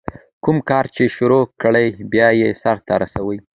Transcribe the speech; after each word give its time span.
کوم 0.43 0.57
کار 0.69 0.85
چي 0.95 1.03
شروع 1.15 1.43
کړې، 1.61 1.85
بیا 2.11 2.27
ئې 2.39 2.49
سر 2.61 2.77
ته 2.85 2.93
رسوه. 3.01 3.35